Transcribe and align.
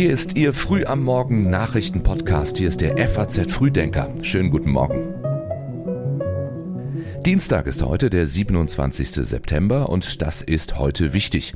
Hier 0.00 0.12
ist 0.12 0.34
Ihr 0.34 0.54
Früh 0.54 0.86
am 0.86 1.04
Morgen 1.04 1.50
Nachrichtenpodcast. 1.50 2.56
Hier 2.56 2.70
ist 2.70 2.80
der 2.80 2.96
FAZ 3.06 3.52
Frühdenker. 3.52 4.08
Schönen 4.22 4.48
guten 4.48 4.70
Morgen. 4.70 5.12
Dienstag 7.26 7.66
ist 7.66 7.82
heute 7.82 8.08
der 8.08 8.26
27. 8.26 9.10
September 9.10 9.90
und 9.90 10.22
das 10.22 10.40
ist 10.40 10.78
heute 10.78 11.12
wichtig. 11.12 11.52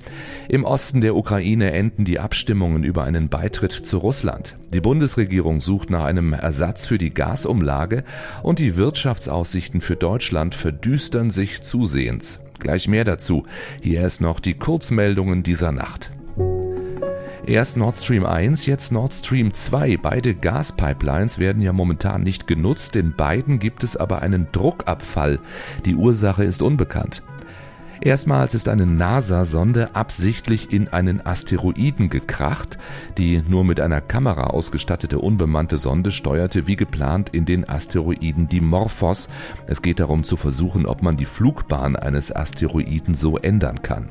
Im 0.51 0.65
Osten 0.65 1.01
der 1.01 1.17
Ukraine 1.17 1.73
enden 1.73 2.05
die 2.05 2.19
Abstimmungen 2.19 2.85
über 2.85 3.05
einen 3.05 3.31
Beitritt 3.31 3.73
zu 3.73 3.97
Russland. 3.97 4.59
Die 4.75 4.83
Bundesregierung 4.83 5.61
sucht 5.61 5.89
nach 5.89 6.05
einem 6.05 6.35
Ersatz 6.35 6.85
für 6.85 6.99
die 6.99 7.15
Gasumlage 7.15 8.05
und 8.43 8.59
die 8.59 8.77
Wirtschaftsaussichten 8.77 9.81
für 9.81 9.97
Deutschland 9.97 10.55
verdüstern 10.55 11.31
sich 11.31 11.63
zusehends. 11.63 12.41
Gleich 12.59 12.89
mehr 12.89 13.05
dazu. 13.05 13.45
Hier 13.81 14.05
ist 14.05 14.21
noch 14.21 14.39
die 14.39 14.53
Kurzmeldungen 14.53 15.43
dieser 15.43 15.73
Nacht. 15.73 16.11
Erst 17.47 17.77
Nord 17.77 17.99
Stream 17.99 18.25
1, 18.25 18.65
jetzt 18.65 18.91
Nord 18.91 19.13
Stream 19.13 19.53
2. 19.53 19.99
Beide 19.99 20.35
Gaspipelines 20.35 21.39
werden 21.39 21.61
ja 21.61 21.75
momentan 21.75 22.23
nicht 22.23 22.47
genutzt. 22.47 22.97
In 22.97 23.15
beiden 23.15 23.59
gibt 23.59 23.85
es 23.85 23.99
aber 23.99 24.23
einen 24.23 24.47
Druckabfall. 24.51 25.41
Die 25.85 25.95
Ursache 25.95 26.43
ist 26.43 26.63
unbekannt. 26.63 27.23
Erstmals 28.01 28.55
ist 28.55 28.67
eine 28.67 28.87
NASA-Sonde 28.87 29.95
absichtlich 29.95 30.73
in 30.73 30.89
einen 30.89 31.25
Asteroiden 31.27 32.09
gekracht. 32.09 32.79
Die 33.19 33.43
nur 33.47 33.63
mit 33.63 33.79
einer 33.79 34.01
Kamera 34.01 34.45
ausgestattete 34.45 35.19
unbemannte 35.19 35.77
Sonde 35.77 36.13
steuerte 36.13 36.67
wie 36.67 36.77
geplant 36.77 37.29
in 37.29 37.45
den 37.45 37.69
Asteroiden 37.69 38.49
Dimorphos. 38.49 39.29
Es 39.67 39.83
geht 39.83 40.01
darum 40.01 40.25
zu 40.25 40.39
versuchen, 40.39 40.87
ob 40.87 41.03
man 41.03 41.19
die 41.19 41.27
Flugbahn 41.27 41.95
eines 41.95 42.35
Asteroiden 42.35 43.15
so 43.15 43.37
ändern 43.37 43.83
kann. 43.83 44.09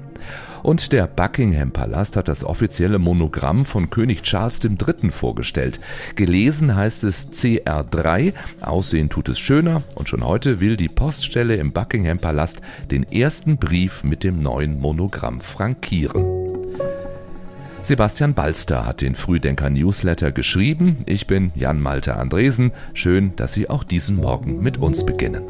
Und 0.63 0.93
der 0.93 1.07
Buckingham 1.07 1.71
Palast 1.71 2.15
hat 2.15 2.27
das 2.27 2.43
offizielle 2.43 2.97
Monogramm 2.97 3.65
von 3.65 3.89
König 3.89 4.23
Charles 4.23 4.61
III. 4.63 5.11
vorgestellt. 5.11 5.79
Gelesen 6.15 6.75
heißt 6.75 7.03
es 7.03 7.31
CR3, 7.31 8.33
aussehen 8.61 9.09
tut 9.09 9.29
es 9.29 9.39
schöner 9.39 9.83
und 9.95 10.07
schon 10.07 10.25
heute 10.25 10.61
will 10.61 10.77
die 10.77 10.87
Poststelle 10.87 11.55
im 11.55 11.73
Buckingham 11.73 12.19
Palast 12.19 12.61
den 12.91 13.03
ersten 13.03 13.57
Brief 13.57 14.03
mit 14.03 14.23
dem 14.23 14.39
neuen 14.39 14.79
Monogramm 14.79 15.41
frankieren. 15.41 16.25
Sebastian 17.83 18.33
Balster 18.33 18.85
hat 18.85 19.01
den 19.01 19.15
Frühdenker 19.15 19.69
Newsletter 19.69 20.31
geschrieben. 20.31 20.99
Ich 21.05 21.27
bin 21.27 21.51
Jan 21.53 21.81
Malte 21.81 22.15
Andresen. 22.15 22.71
Schön, 22.93 23.35
dass 23.35 23.53
Sie 23.53 23.69
auch 23.69 23.83
diesen 23.83 24.15
Morgen 24.15 24.63
mit 24.63 24.77
uns 24.77 25.05
beginnen. 25.05 25.43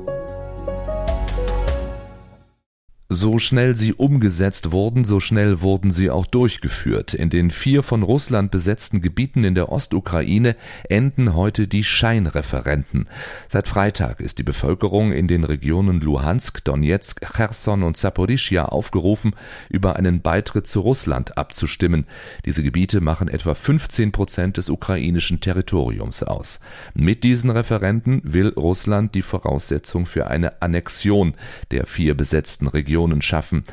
So 3.15 3.37
schnell 3.37 3.75
sie 3.75 3.93
umgesetzt 3.93 4.71
wurden, 4.71 5.05
so 5.05 5.19
schnell 5.19 5.61
wurden 5.61 5.91
sie 5.91 6.09
auch 6.09 6.25
durchgeführt. 6.25 7.13
In 7.13 7.29
den 7.29 7.51
vier 7.51 7.83
von 7.83 8.01
Russland 8.01 8.49
besetzten 8.49 9.03
Gebieten 9.03 9.43
in 9.43 9.53
der 9.53 9.71
Ostukraine 9.71 10.55
enden 10.89 11.35
heute 11.35 11.67
die 11.67 11.83
Scheinreferenten. 11.83 13.07
Seit 13.49 13.67
Freitag 13.67 14.19
ist 14.19 14.39
die 14.39 14.43
Bevölkerung 14.43 15.11
in 15.11 15.27
den 15.27 15.43
Regionen 15.43 16.01
Luhansk, 16.01 16.63
Donetsk, 16.63 17.21
Cherson 17.35 17.83
und 17.83 17.97
Saporischia 17.97 18.65
aufgerufen, 18.65 19.35
über 19.69 19.95
einen 19.95 20.21
Beitritt 20.21 20.65
zu 20.65 20.79
Russland 20.79 21.37
abzustimmen. 21.37 22.07
Diese 22.47 22.63
Gebiete 22.63 22.99
machen 22.99 23.27
etwa 23.27 23.53
15 23.53 24.11
Prozent 24.11 24.57
des 24.57 24.71
ukrainischen 24.71 25.39
Territoriums 25.39 26.23
aus. 26.23 26.59
Mit 26.95 27.23
diesen 27.23 27.51
Referenten 27.51 28.21
will 28.23 28.49
Russland 28.49 29.13
die 29.13 29.21
Voraussetzung 29.21 30.07
für 30.07 30.25
eine 30.25 30.63
Annexion 30.63 31.35
der 31.69 31.85
vier 31.85 32.17
besetzten 32.17 32.67
Regionen 32.67 33.02
Sanktionen 33.03 33.21
schaffen. 33.21 33.63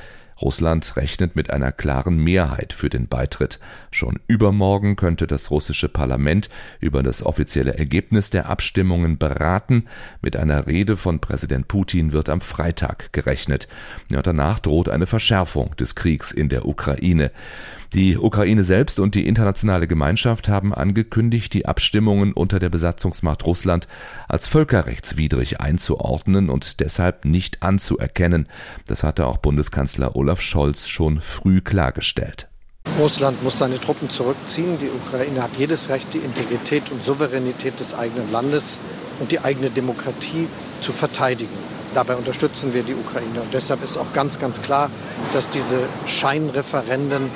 Russland 0.43 0.97
rechnet 0.97 1.37
mit 1.37 1.51
einer 1.51 1.73
klaren 1.73 2.23
Mehrheit 2.23 2.73
für 2.73 2.89
den 2.89 3.09
Beitritt. 3.09 3.59
Schon 3.91 4.21
übermorgen 4.27 4.97
könnte 4.97 5.27
das 5.27 5.51
russische 5.51 5.89
Parlament 5.89 6.49
über 6.81 7.03
das 7.03 7.23
offizielle 7.25 7.77
Ergebnis 7.77 8.31
der 8.31 8.49
Abstimmungen 8.49 9.19
beraten. 9.19 9.87
Mit 10.23 10.37
einer 10.37 10.67
Rede 10.67 10.97
von 10.97 11.21
Präsident 11.21 11.69
Putin 11.69 12.12
wird 12.12 12.29
am 12.29 12.41
Freitag 12.41 13.12
gerechnet. 13.12 13.69
Ja, 14.11 14.23
danach 14.23 14.59
droht 14.59 14.89
eine 14.89 15.06
Verschärfung 15.06 15.77
des 15.77 15.95
Kriegs 15.95 16.33
in 16.33 16.49
der 16.49 16.67
Ukraine. 16.67 17.31
Die 17.93 18.17
Ukraine 18.17 18.62
selbst 18.62 19.00
und 19.00 19.17
die 19.17 19.27
internationale 19.27 19.89
Gemeinschaft 19.89 20.49
haben 20.49 20.73
angekündigt, 20.73 21.53
die 21.55 21.67
Abstimmungen 21.67 22.33
unter 22.33 22.61
der 22.61 22.69
Besatzungsmacht 22.69 23.45
Russland 23.45 23.89
als 24.29 24.47
völkerrechtswidrig 24.47 25.61
einzuordnen 25.61 26.50
und 26.50 26.79
deshalb 26.79 27.25
nicht 27.25 27.65
anzuerkennen. 27.65 28.47
Das 28.87 29.03
hatte 29.03 29.27
auch 29.27 29.39
Bundeskanzler 29.39 30.15
Olaf 30.15 30.30
Scholz 30.39 30.87
schon 30.87 31.21
früh 31.21 31.61
klargestellt. 31.61 32.49
Russland 32.99 33.43
muss 33.43 33.59
seine 33.59 33.81
Truppen 33.81 34.11
zurückziehen. 34.11 34.79
Die 34.79 34.89
Ukraine 34.89 35.43
hat 35.43 35.51
jedes 35.59 35.89
Recht, 35.89 36.13
die 36.13 36.19
Integrität 36.19 36.91
und 36.91 37.05
Souveränität 37.05 37.79
des 37.81 37.95
eigenen 37.95 38.31
Landes 38.31 38.79
und 39.21 39.33
die 39.33 39.41
eigene 39.41 39.71
Demokratie 39.71 40.47
zu 40.81 40.93
verteidigen. 40.93 41.53
Dabei 41.95 42.15
unterstützen 42.15 42.73
wir 42.75 42.83
die 42.83 42.95
Ukraine. 42.95 43.41
Und 43.41 43.53
deshalb 43.53 43.83
ist 43.83 43.97
auch 43.97 44.13
ganz, 44.13 44.39
ganz 44.39 44.63
klar, 44.63 44.91
dass 45.33 45.51
diese 45.51 45.79
Scheinreferenden 46.07 47.31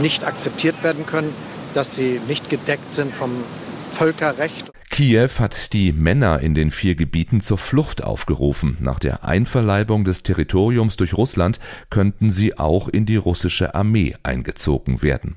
nicht 0.00 0.24
akzeptiert 0.24 0.82
werden 0.82 1.06
können, 1.06 1.32
dass 1.74 1.94
sie 1.94 2.20
nicht 2.26 2.50
gedeckt 2.50 2.94
sind 2.94 3.14
vom 3.14 3.30
Völkerrecht. 3.94 4.73
Kiew 4.94 5.40
hat 5.40 5.72
die 5.72 5.90
Männer 5.90 6.38
in 6.38 6.54
den 6.54 6.70
vier 6.70 6.94
Gebieten 6.94 7.40
zur 7.40 7.58
Flucht 7.58 8.04
aufgerufen. 8.04 8.76
Nach 8.78 9.00
der 9.00 9.24
Einverleibung 9.24 10.04
des 10.04 10.22
Territoriums 10.22 10.96
durch 10.96 11.14
Russland 11.14 11.58
könnten 11.90 12.30
sie 12.30 12.56
auch 12.60 12.86
in 12.86 13.04
die 13.04 13.16
russische 13.16 13.74
Armee 13.74 14.14
eingezogen 14.22 15.02
werden. 15.02 15.34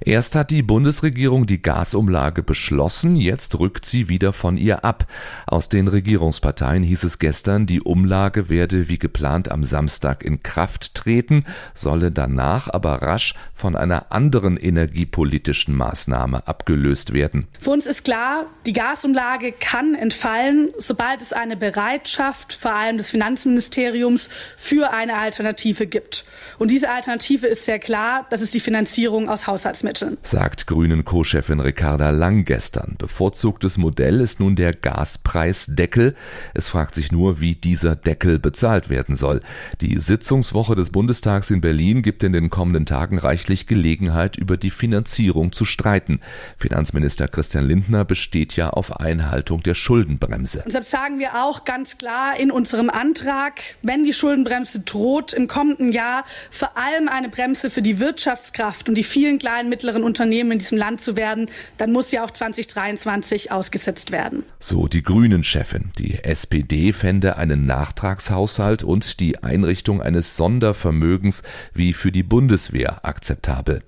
Erst 0.00 0.34
hat 0.34 0.50
die 0.50 0.62
Bundesregierung 0.62 1.46
die 1.46 1.60
Gasumlage 1.60 2.42
beschlossen, 2.42 3.16
jetzt 3.16 3.58
rückt 3.58 3.84
sie 3.84 4.08
wieder 4.08 4.32
von 4.32 4.56
ihr 4.56 4.84
ab. 4.84 5.06
Aus 5.46 5.68
den 5.68 5.88
Regierungsparteien 5.88 6.82
hieß 6.82 7.04
es 7.04 7.18
gestern, 7.18 7.66
die 7.66 7.80
Umlage 7.80 8.48
werde 8.48 8.88
wie 8.88 8.98
geplant 8.98 9.50
am 9.50 9.64
Samstag 9.64 10.24
in 10.24 10.42
Kraft 10.42 10.94
treten, 10.94 11.44
solle 11.74 12.12
danach 12.12 12.72
aber 12.72 13.02
rasch 13.02 13.34
von 13.54 13.74
einer 13.74 14.12
anderen 14.12 14.56
energiepolitischen 14.56 15.74
Maßnahme 15.74 16.46
abgelöst 16.46 17.12
werden. 17.12 17.48
Für 17.58 17.70
uns 17.70 17.86
ist 17.86 18.04
klar, 18.04 18.46
die 18.66 18.72
Gasumlage 18.72 19.52
kann 19.52 19.94
entfallen, 19.94 20.70
sobald 20.78 21.22
es 21.22 21.32
eine 21.32 21.56
Bereitschaft 21.56 22.54
vor 22.54 22.74
allem 22.74 22.98
des 22.98 23.10
Finanzministeriums 23.10 24.28
für 24.56 24.92
eine 24.92 25.16
Alternative 25.16 25.86
gibt. 25.86 26.24
Und 26.58 26.70
diese 26.70 26.90
Alternative 26.90 27.46
ist 27.48 27.64
sehr 27.64 27.78
klar, 27.80 28.26
das 28.30 28.42
ist 28.42 28.54
die 28.54 28.60
Finanzierung 28.60 29.28
aus 29.28 29.46
Haushaltsmitteln. 29.46 29.87
Lebensmitteln. 29.88 30.18
Sagt 30.22 30.66
Grünen 30.66 31.04
Co-Chefin 31.04 31.60
Ricarda 31.60 32.10
Lang 32.10 32.44
gestern. 32.44 32.96
Bevorzugtes 32.98 33.78
Modell 33.78 34.20
ist 34.20 34.40
nun 34.40 34.56
der 34.56 34.74
Gaspreisdeckel. 34.74 36.14
Es 36.54 36.68
fragt 36.68 36.94
sich 36.94 37.12
nur, 37.12 37.40
wie 37.40 37.54
dieser 37.54 37.96
Deckel 37.96 38.38
bezahlt 38.38 38.90
werden 38.90 39.16
soll. 39.16 39.40
Die 39.80 39.98
Sitzungswoche 39.98 40.74
des 40.74 40.90
Bundestags 40.90 41.50
in 41.50 41.60
Berlin 41.60 42.02
gibt 42.02 42.22
in 42.22 42.32
den 42.32 42.50
kommenden 42.50 42.86
Tagen 42.86 43.18
reichlich 43.18 43.66
Gelegenheit, 43.66 44.36
über 44.36 44.56
die 44.56 44.70
Finanzierung 44.70 45.52
zu 45.52 45.64
streiten. 45.64 46.20
Finanzminister 46.56 47.28
Christian 47.28 47.66
Lindner 47.66 48.04
besteht 48.04 48.56
ja 48.56 48.70
auf 48.70 49.00
Einhaltung 49.00 49.62
der 49.62 49.74
Schuldenbremse. 49.74 50.64
deshalb 50.66 50.84
sagen 50.84 51.18
wir 51.18 51.44
auch 51.44 51.64
ganz 51.64 51.98
klar 51.98 52.38
in 52.38 52.50
unserem 52.50 52.90
Antrag, 52.90 53.60
wenn 53.82 54.04
die 54.04 54.12
Schuldenbremse 54.12 54.80
droht, 54.80 55.32
im 55.32 55.48
kommenden 55.48 55.92
Jahr 55.92 56.24
vor 56.50 56.76
allem 56.76 57.08
eine 57.08 57.28
Bremse 57.28 57.70
für 57.70 57.82
die 57.82 58.00
Wirtschaftskraft 58.00 58.88
und 58.88 58.94
die 58.94 59.04
vielen 59.04 59.38
kleinen 59.38 59.70
mittleren 59.78 60.02
Unternehmen 60.02 60.52
in 60.52 60.58
diesem 60.58 60.76
Land 60.76 61.00
zu 61.00 61.16
werden, 61.16 61.46
dann 61.76 61.92
muss 61.92 62.10
sie 62.10 62.18
auch 62.18 62.32
2023 62.32 63.52
ausgesetzt 63.52 64.10
werden. 64.10 64.42
So 64.58 64.88
die 64.88 65.02
Grünen-Chefin. 65.02 65.92
Die 65.98 66.24
SPD 66.24 66.92
fände 66.92 67.36
einen 67.36 67.64
Nachtragshaushalt 67.64 68.82
und 68.82 69.20
die 69.20 69.44
Einrichtung 69.44 70.02
eines 70.02 70.36
Sondervermögens 70.36 71.44
wie 71.74 71.92
für 71.92 72.10
die 72.10 72.24
Bundeswehr 72.24 73.04
akzeptabel. 73.04 73.82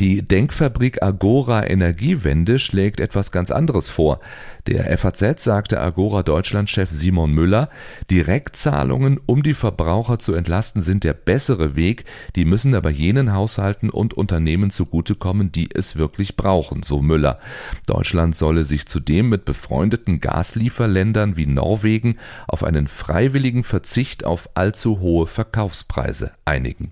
Die 0.00 0.22
Denkfabrik 0.22 1.04
Agora 1.04 1.64
Energiewende 1.68 2.58
schlägt 2.58 2.98
etwas 2.98 3.30
ganz 3.30 3.52
anderes 3.52 3.88
vor. 3.88 4.18
Der 4.66 4.98
FAZ 4.98 5.42
sagte 5.42 5.80
Agora 5.80 6.22
Deutschland-Chef 6.22 6.90
Simon 6.90 7.32
Müller, 7.32 7.70
Direktzahlungen, 8.10 9.18
um 9.24 9.42
die 9.42 9.54
Verbraucher 9.54 10.18
zu 10.18 10.34
entlasten, 10.34 10.82
sind 10.82 11.04
der 11.04 11.14
bessere 11.14 11.74
Weg, 11.74 12.04
die 12.36 12.44
müssen 12.44 12.74
aber 12.74 12.90
jenen 12.90 13.32
Haushalten 13.32 13.88
und 13.88 14.12
Unternehmen 14.12 14.70
zugutekommen, 14.70 15.27
die 15.34 15.68
es 15.74 15.96
wirklich 15.96 16.36
brauchen, 16.36 16.82
so 16.82 17.02
Müller. 17.02 17.38
Deutschland 17.86 18.34
solle 18.36 18.64
sich 18.64 18.86
zudem 18.86 19.28
mit 19.28 19.44
befreundeten 19.44 20.20
Gaslieferländern 20.20 21.36
wie 21.36 21.46
Norwegen 21.46 22.18
auf 22.46 22.64
einen 22.64 22.88
freiwilligen 22.88 23.64
Verzicht 23.64 24.24
auf 24.24 24.50
allzu 24.54 25.00
hohe 25.00 25.26
Verkaufspreise 25.26 26.32
einigen. 26.44 26.90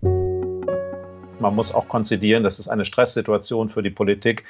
Man 1.38 1.54
muss 1.54 1.72
auch 1.72 1.88
konzidieren, 1.88 2.42
das 2.42 2.58
ist 2.58 2.68
eine 2.68 2.84
Stresssituation 2.84 3.68
für 3.68 3.82
die 3.82 3.90
Politik 3.90 4.44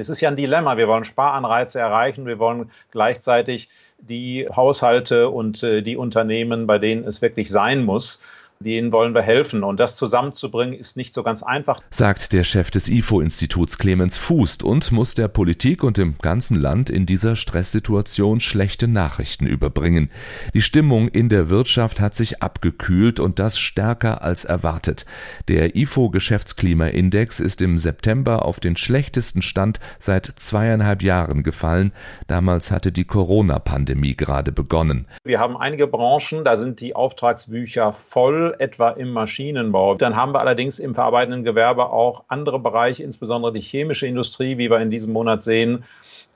es 0.00 0.08
ist 0.08 0.20
ja 0.20 0.28
ein 0.28 0.36
Dilemma. 0.36 0.76
Wir 0.76 0.88
wollen 0.88 1.04
Sparanreize 1.04 1.80
erreichen, 1.80 2.26
wir 2.26 2.38
wollen 2.38 2.70
gleichzeitig 2.90 3.68
die 3.98 4.46
Haushalte 4.54 5.30
und 5.30 5.62
äh, 5.62 5.82
die 5.82 5.96
Unternehmen, 5.96 6.66
bei 6.66 6.78
denen 6.78 7.04
es 7.04 7.22
wirklich 7.22 7.50
sein 7.50 7.84
muss, 7.84 8.22
denen 8.60 8.92
wollen 8.92 9.14
wir 9.14 9.22
helfen. 9.22 9.62
Und 9.62 9.80
das 9.80 9.96
zusammenzubringen 9.96 10.74
ist 10.74 10.96
nicht 10.96 11.14
so 11.14 11.22
ganz 11.22 11.42
einfach. 11.42 11.80
Sagt 11.90 12.32
der 12.32 12.44
Chef 12.44 12.70
des 12.70 12.88
IFO-Instituts 12.88 13.78
Clemens 13.78 14.16
Fußt 14.16 14.62
und 14.62 14.90
muss 14.92 15.14
der 15.14 15.28
Politik 15.28 15.84
und 15.84 15.96
dem 15.96 16.16
ganzen 16.20 16.56
Land 16.56 16.90
in 16.90 17.06
dieser 17.06 17.36
Stresssituation 17.36 18.40
schlechte 18.40 18.88
Nachrichten 18.88 19.46
überbringen. 19.46 20.10
Die 20.54 20.62
Stimmung 20.62 21.08
in 21.08 21.28
der 21.28 21.50
Wirtschaft 21.50 22.00
hat 22.00 22.14
sich 22.14 22.42
abgekühlt 22.42 23.20
und 23.20 23.38
das 23.38 23.58
stärker 23.58 24.22
als 24.22 24.44
erwartet. 24.44 25.04
Der 25.48 25.76
IFO-Geschäftsklimaindex 25.76 27.40
ist 27.40 27.60
im 27.62 27.78
September 27.78 28.44
auf 28.44 28.60
den 28.60 28.76
schlechtesten 28.76 29.42
Stand 29.42 29.80
seit 29.98 30.26
zweieinhalb 30.26 31.02
Jahren 31.02 31.42
gefallen. 31.42 31.92
Damals 32.26 32.70
hatte 32.70 32.92
die 32.92 33.04
Corona-Pandemie 33.04 34.16
gerade 34.16 34.52
begonnen. 34.52 35.06
Wir 35.24 35.40
haben 35.40 35.56
einige 35.56 35.86
Branchen, 35.86 36.44
da 36.44 36.56
sind 36.56 36.80
die 36.80 36.94
Auftragsbücher 36.94 37.92
voll 37.92 38.43
etwa 38.52 38.90
im 38.90 39.10
Maschinenbau. 39.12 39.94
Dann 39.94 40.16
haben 40.16 40.32
wir 40.32 40.40
allerdings 40.40 40.78
im 40.78 40.94
verarbeitenden 40.94 41.44
Gewerbe 41.44 41.90
auch 41.90 42.24
andere 42.28 42.58
Bereiche, 42.58 43.02
insbesondere 43.02 43.52
die 43.52 43.60
chemische 43.60 44.06
Industrie, 44.06 44.58
wie 44.58 44.70
wir 44.70 44.80
in 44.80 44.90
diesem 44.90 45.12
Monat 45.12 45.42
sehen. 45.42 45.84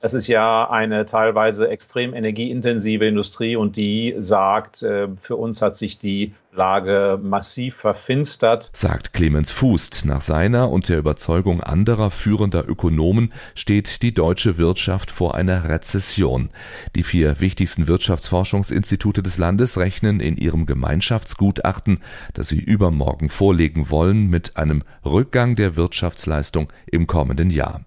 Es 0.01 0.13
ist 0.13 0.27
ja 0.27 0.69
eine 0.69 1.05
teilweise 1.05 1.67
extrem 1.67 2.13
energieintensive 2.13 3.05
Industrie 3.05 3.55
und 3.57 3.75
die 3.75 4.15
sagt, 4.17 4.81
äh, 4.81 5.09
für 5.19 5.35
uns 5.35 5.61
hat 5.61 5.75
sich 5.75 5.97
die 5.97 6.33
Lage 6.51 7.19
massiv 7.21 7.75
verfinstert. 7.75 8.71
Sagt 8.73 9.13
Clemens 9.13 9.51
Fußt. 9.51 10.05
Nach 10.05 10.21
seiner 10.21 10.71
und 10.71 10.89
der 10.89 10.97
Überzeugung 10.97 11.61
anderer 11.61 12.09
führender 12.09 12.67
Ökonomen 12.67 13.31
steht 13.53 14.01
die 14.01 14.13
deutsche 14.13 14.57
Wirtschaft 14.57 15.11
vor 15.11 15.35
einer 15.35 15.69
Rezession. 15.69 16.49
Die 16.95 17.03
vier 17.03 17.39
wichtigsten 17.39 17.87
Wirtschaftsforschungsinstitute 17.87 19.21
des 19.21 19.37
Landes 19.37 19.77
rechnen 19.77 20.19
in 20.19 20.37
ihrem 20.37 20.65
Gemeinschaftsgutachten, 20.65 21.99
das 22.33 22.49
sie 22.49 22.59
übermorgen 22.59 23.29
vorlegen 23.29 23.91
wollen, 23.91 24.27
mit 24.29 24.57
einem 24.57 24.81
Rückgang 25.05 25.55
der 25.55 25.75
Wirtschaftsleistung 25.75 26.71
im 26.87 27.05
kommenden 27.05 27.51
Jahr. 27.51 27.81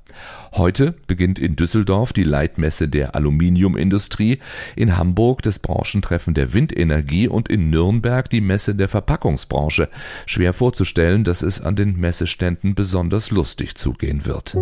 Heute 0.52 0.94
beginnt 1.06 1.38
in 1.38 1.56
Düsseldorf 1.56 2.12
die 2.12 2.22
Leitmesse 2.22 2.88
der 2.88 3.14
Aluminiumindustrie, 3.14 4.38
in 4.76 4.98
Hamburg 4.98 5.42
das 5.42 5.58
Branchentreffen 5.58 6.34
der 6.34 6.52
Windenergie 6.52 7.26
und 7.26 7.48
in 7.48 7.70
Nürnberg 7.70 8.28
die 8.28 8.42
Messe 8.52 8.74
der 8.74 8.88
Verpackungsbranche. 8.88 9.88
Schwer 10.26 10.52
vorzustellen, 10.52 11.24
dass 11.24 11.40
es 11.40 11.62
an 11.62 11.74
den 11.74 11.96
Messeständen 11.96 12.74
besonders 12.74 13.30
lustig 13.30 13.76
zugehen 13.76 14.26
wird. 14.26 14.54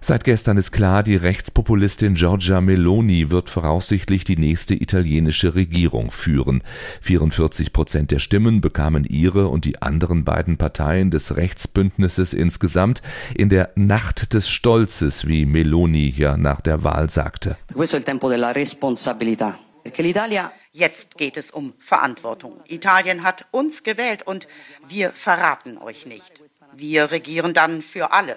Seit 0.00 0.24
gestern 0.24 0.56
ist 0.56 0.72
klar, 0.72 1.02
die 1.02 1.16
Rechtspopulistin 1.16 2.14
Giorgia 2.14 2.62
Meloni 2.62 3.28
wird 3.28 3.50
voraussichtlich 3.50 4.24
die 4.24 4.38
nächste 4.38 4.74
italienische 4.74 5.54
Regierung 5.54 6.10
führen. 6.10 6.62
44 7.02 7.74
Prozent 7.74 8.10
der 8.10 8.20
Stimmen 8.20 8.62
bekamen 8.62 9.04
ihre 9.04 9.48
und 9.48 9.66
die 9.66 9.82
anderen 9.82 10.24
beiden 10.24 10.56
Parteien 10.56 11.10
des 11.10 11.36
Rechtsbündnisses 11.36 12.32
insgesamt 12.32 13.02
in 13.34 13.50
der 13.50 13.72
Nacht 13.74 14.32
des 14.32 14.48
Stolzes, 14.48 15.28
wie 15.28 15.44
Meloni 15.44 16.08
ja 16.16 16.38
nach 16.38 16.62
der 16.62 16.82
Wahl 16.82 17.10
sagte. 17.10 17.58
Questo 17.74 17.96
è 17.96 17.98
il 17.98 18.06
tempo 18.06 18.30
della 18.30 18.52
responsabilità. 18.52 19.69
Jetzt 20.72 21.16
geht 21.18 21.36
es 21.36 21.50
um 21.50 21.74
Verantwortung. 21.78 22.60
Italien 22.68 23.22
hat 23.22 23.46
uns 23.50 23.82
gewählt 23.82 24.22
und 24.24 24.46
wir 24.86 25.10
verraten 25.10 25.78
euch 25.78 26.06
nicht. 26.06 26.40
Wir 26.72 27.10
regieren 27.10 27.54
dann 27.54 27.82
für 27.82 28.12
alle. 28.12 28.36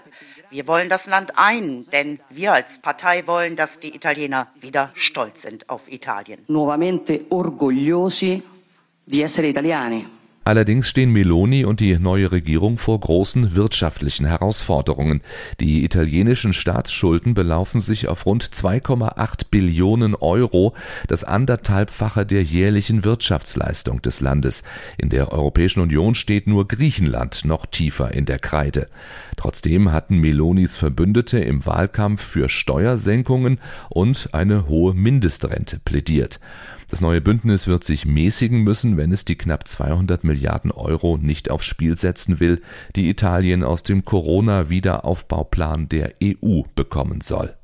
Wir 0.50 0.68
wollen 0.68 0.90
das 0.90 1.08
Land 1.08 1.38
ein, 1.38 1.86
denn 1.92 2.20
wir 2.30 2.54
als 2.54 2.80
Partei 2.80 3.28
wollen, 3.28 3.56
dass 3.56 3.80
die 3.80 3.96
Italiener 3.96 4.48
wieder 4.60 4.92
stolz 4.96 5.44
sind 5.44 5.70
auf 5.70 5.92
Italien. 5.92 6.44
Nuovamente 6.48 7.26
orgogliosi 7.30 8.42
di 9.06 9.22
essere 9.22 9.48
italiani. 9.48 10.23
Allerdings 10.46 10.90
stehen 10.90 11.12
Meloni 11.12 11.64
und 11.64 11.80
die 11.80 11.98
neue 11.98 12.32
Regierung 12.32 12.78
vor 12.78 13.00
großen 13.00 13.56
wirtschaftlichen 13.56 14.26
Herausforderungen. 14.26 15.22
Die 15.60 15.86
italienischen 15.86 16.54
Staatsschulden 16.54 17.34
belaufen 17.34 17.80
sich 17.80 18.10
auf 18.10 18.26
rund 18.26 18.44
2,8 18.44 19.46
Billionen 19.50 20.16
Euro, 20.16 20.74
das 21.08 21.24
anderthalbfache 21.24 22.26
der 22.26 22.44
jährlichen 22.44 23.06
Wirtschaftsleistung 23.06 24.02
des 24.02 24.20
Landes. 24.20 24.64
In 24.98 25.10
der 25.10 25.32
Europäischen 25.32 25.80
Union 25.80 26.14
steht 26.14 26.48
nur 26.48 26.68
Griechenland 26.68 27.46
noch 27.46 27.66
tiefer 27.66 28.14
in 28.14 28.26
der 28.26 28.40
Kreide. 28.40 28.90
Trotzdem 29.38 29.92
hatten 29.92 30.18
Melonis 30.18 30.76
Verbündete 30.76 31.40
im 31.40 31.66
Wahlkampf 31.66 32.22
für 32.22 32.50
Steuersenkungen 32.50 33.60
und 33.90 34.30
eine 34.34 34.68
hohe 34.68 34.94
Mindestrente 34.94 35.80
plädiert. 35.80 36.40
Das 36.94 37.02
neue 37.02 37.22
Bündnis 37.22 37.66
wird 37.66 37.84
sich 37.84 38.06
mäßigen 38.06 38.62
müssen, 38.62 38.98
wenn 38.98 39.12
es 39.12 39.26
die 39.26 39.36
knapp 39.36 39.68
200 39.68 40.24
Milliarden 40.24 40.70
Euro 40.70 41.18
nicht 41.18 41.50
aufs 41.50 41.66
Spiel 41.66 41.98
setzen 41.98 42.40
will, 42.40 42.62
die 42.96 43.10
Italien 43.10 43.64
aus 43.64 43.82
dem 43.82 44.06
Corona-Wiederaufbauplan 44.06 45.90
der 45.90 46.14
EU 46.24 46.62
bekommen 46.76 47.22
soll. 47.22 47.56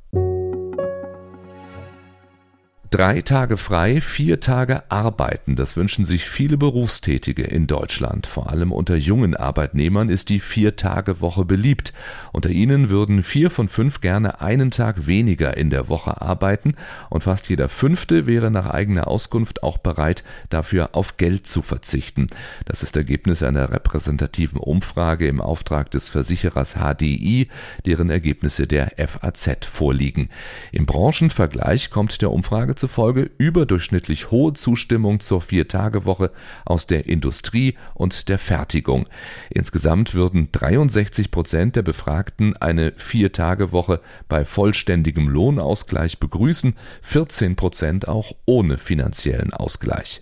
Drei 2.92 3.22
Tage 3.22 3.58
frei, 3.58 4.02
vier 4.02 4.40
Tage 4.40 4.82
arbeiten, 4.90 5.56
das 5.56 5.78
wünschen 5.78 6.06
sich 6.06 6.28
viele 6.28 6.58
Berufstätige 6.58 7.44
in 7.44 7.68
Deutschland. 7.68 8.26
Vor 8.26 8.50
allem 8.50 8.72
unter 8.72 8.96
jungen 8.96 9.36
Arbeitnehmern 9.36 10.10
ist 10.10 10.30
die 10.30 10.40
Vier-Tage-Woche 10.40 11.46
beliebt. 11.46 11.94
Unter 12.34 12.50
ihnen 12.50 12.90
würden 12.90 13.22
vier 13.22 13.52
von 13.52 13.68
fünf 13.68 14.02
gerne 14.02 14.42
einen 14.42 14.72
Tag 14.72 15.06
weniger 15.06 15.56
in 15.56 15.70
der 15.70 15.88
Woche 15.88 16.20
arbeiten 16.20 16.74
und 17.12 17.22
fast 17.22 17.48
jeder 17.48 17.70
Fünfte 17.70 18.26
wäre 18.26 18.50
nach 18.50 18.68
eigener 18.68 19.08
Auskunft 19.08 19.62
auch 19.62 19.78
bereit, 19.78 20.24
dafür 20.50 20.90
auf 20.94 21.18
Geld 21.18 21.46
zu 21.46 21.62
verzichten. 21.62 22.26
Das 22.66 22.82
ist 22.82 22.96
Ergebnis 22.96 23.44
einer 23.44 23.70
repräsentativen 23.70 24.58
Umfrage 24.58 25.28
im 25.28 25.42
Auftrag 25.42 25.92
des 25.92 26.10
Versicherers 26.10 26.74
HDI, 26.74 27.50
deren 27.86 28.10
Ergebnisse 28.10 28.66
der 28.66 28.94
FAZ 28.98 29.68
vorliegen. 29.68 30.30
Im 30.72 30.88
Branchenvergleich 30.88 31.92
kommt 31.92 32.24
der 32.24 32.32
Umfrage 32.32 32.79
zufolge 32.80 33.30
überdurchschnittlich 33.38 34.32
hohe 34.32 34.54
Zustimmung 34.54 35.20
zur 35.20 35.42
Vier-Tage-Woche 35.42 36.32
aus 36.66 36.88
der 36.88 37.06
Industrie 37.08 37.76
und 37.94 38.30
der 38.30 38.40
Fertigung. 38.40 39.08
Insgesamt 39.50 40.14
würden 40.16 40.50
63 40.52 41.30
Prozent 41.30 41.76
der 41.76 41.84
Befragten 41.84 42.58
eine 42.58 42.94
Vier-Tage-Woche 42.96 44.02
bei 44.28 44.46
vollständigem 44.46 45.28
Lohnausgleich 45.28 46.20
begrüßen, 46.20 46.76
14 47.02 47.56
Prozent 47.56 48.08
auch 48.08 48.32
ohne 48.46 48.78
finanziellen 48.78 49.54
Ausgleich. 49.54 50.22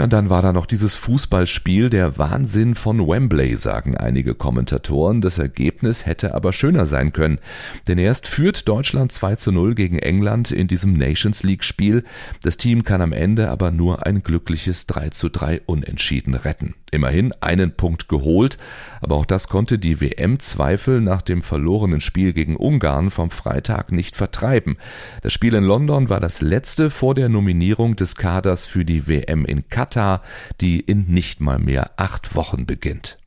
Ja, 0.00 0.04
und 0.04 0.14
dann 0.14 0.30
war 0.30 0.40
da 0.40 0.54
noch 0.54 0.64
dieses 0.64 0.94
Fußballspiel, 0.94 1.90
der 1.90 2.16
Wahnsinn 2.16 2.74
von 2.74 3.06
Wembley, 3.06 3.54
sagen 3.58 3.98
einige 3.98 4.34
Kommentatoren. 4.34 5.20
Das 5.20 5.36
Ergebnis 5.36 6.06
hätte 6.06 6.34
aber 6.34 6.54
schöner 6.54 6.86
sein 6.86 7.12
können. 7.12 7.38
Denn 7.86 7.98
erst 7.98 8.26
führt 8.26 8.66
Deutschland 8.66 9.12
2 9.12 9.34
zu 9.34 9.52
0 9.52 9.74
gegen 9.74 9.98
England 9.98 10.52
in 10.52 10.68
diesem 10.68 10.94
Nations 10.94 11.42
League 11.42 11.64
Spiel. 11.64 12.04
Das 12.42 12.56
Team 12.56 12.82
kann 12.82 13.02
am 13.02 13.12
Ende 13.12 13.50
aber 13.50 13.72
nur 13.72 14.06
ein 14.06 14.22
glückliches 14.22 14.86
3 14.86 15.10
zu 15.10 15.28
3 15.28 15.60
Unentschieden 15.66 16.34
retten. 16.34 16.76
Immerhin 16.92 17.32
einen 17.40 17.76
Punkt 17.76 18.08
geholt, 18.08 18.58
aber 19.00 19.14
auch 19.14 19.26
das 19.26 19.48
konnte 19.48 19.78
die 19.78 20.00
WM-Zweifel 20.00 21.00
nach 21.00 21.22
dem 21.22 21.40
verlorenen 21.40 22.00
Spiel 22.00 22.32
gegen 22.32 22.56
Ungarn 22.56 23.10
vom 23.10 23.30
Freitag 23.30 23.92
nicht 23.92 24.16
vertreiben. 24.16 24.76
Das 25.22 25.32
Spiel 25.32 25.54
in 25.54 25.62
London 25.62 26.08
war 26.08 26.18
das 26.18 26.40
letzte 26.40 26.90
vor 26.90 27.14
der 27.14 27.28
Nominierung 27.28 27.94
des 27.94 28.16
Kaders 28.16 28.66
für 28.66 28.84
die 28.84 29.06
WM 29.06 29.44
in 29.44 29.68
Katar, 29.90 30.22
die 30.60 30.78
in 30.78 31.06
nicht 31.08 31.40
mal 31.40 31.58
mehr 31.58 31.90
acht 31.96 32.36
Wochen 32.36 32.64
beginnt. 32.64 33.18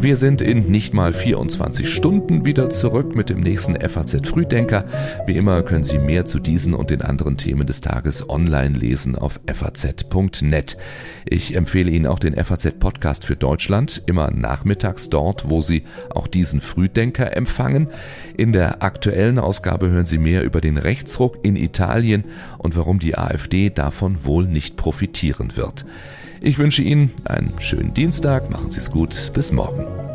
Wir 0.00 0.16
sind 0.16 0.40
in 0.40 0.70
nicht 0.70 0.94
mal 0.94 1.12
24 1.12 1.92
Stunden 1.92 2.44
wieder 2.44 2.70
zurück 2.70 3.16
mit 3.16 3.30
dem 3.30 3.40
nächsten 3.40 3.74
FAZ 3.80 4.28
Frühdenker. 4.28 4.84
Wie 5.26 5.36
immer 5.36 5.64
können 5.64 5.82
Sie 5.82 5.98
mehr 5.98 6.24
zu 6.24 6.38
diesen 6.38 6.72
und 6.72 6.90
den 6.90 7.02
anderen 7.02 7.36
Themen 7.36 7.66
des 7.66 7.80
Tages 7.80 8.30
online 8.30 8.78
lesen 8.78 9.16
auf 9.16 9.40
faz.net. 9.52 10.76
Ich 11.24 11.56
empfehle 11.56 11.90
Ihnen 11.90 12.06
auch 12.06 12.20
den 12.20 12.36
FAZ 12.36 12.78
Podcast 12.78 13.24
für 13.24 13.34
Deutschland, 13.34 14.00
immer 14.06 14.30
nachmittags 14.30 15.10
dort, 15.10 15.50
wo 15.50 15.62
Sie 15.62 15.82
auch 16.10 16.28
diesen 16.28 16.60
Frühdenker 16.60 17.36
empfangen. 17.36 17.88
In 18.36 18.52
der 18.52 18.84
aktuellen 18.84 19.40
Ausgabe 19.40 19.90
hören 19.90 20.06
Sie 20.06 20.18
mehr 20.18 20.44
über 20.44 20.60
den 20.60 20.78
Rechtsruck 20.78 21.38
in 21.42 21.56
Italien 21.56 22.22
und 22.58 22.76
warum 22.76 23.00
die 23.00 23.18
AfD 23.18 23.70
davon 23.70 24.24
wohl 24.24 24.46
nicht 24.46 24.76
profitieren 24.76 25.56
wird. 25.56 25.84
Ich 26.40 26.58
wünsche 26.58 26.82
Ihnen 26.82 27.10
einen 27.24 27.52
schönen 27.60 27.94
Dienstag, 27.94 28.50
machen 28.50 28.70
Sie 28.70 28.78
es 28.78 28.90
gut, 28.90 29.32
bis 29.34 29.52
morgen. 29.52 30.07